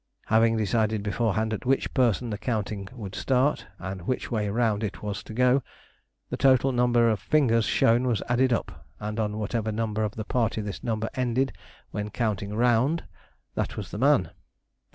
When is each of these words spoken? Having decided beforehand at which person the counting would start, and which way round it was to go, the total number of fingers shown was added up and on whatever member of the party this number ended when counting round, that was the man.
Having 0.25 0.57
decided 0.57 1.03
beforehand 1.03 1.53
at 1.53 1.63
which 1.67 1.93
person 1.93 2.31
the 2.31 2.37
counting 2.39 2.87
would 2.91 3.13
start, 3.13 3.67
and 3.77 4.01
which 4.01 4.31
way 4.31 4.49
round 4.49 4.83
it 4.83 5.03
was 5.03 5.21
to 5.21 5.31
go, 5.35 5.61
the 6.31 6.37
total 6.37 6.71
number 6.71 7.07
of 7.07 7.19
fingers 7.19 7.65
shown 7.65 8.07
was 8.07 8.23
added 8.27 8.51
up 8.51 8.83
and 8.99 9.19
on 9.19 9.37
whatever 9.37 9.71
member 9.71 10.03
of 10.03 10.15
the 10.15 10.25
party 10.25 10.59
this 10.59 10.83
number 10.83 11.07
ended 11.13 11.53
when 11.91 12.09
counting 12.09 12.51
round, 12.55 13.03
that 13.53 13.77
was 13.77 13.91
the 13.91 13.99
man. 13.99 14.31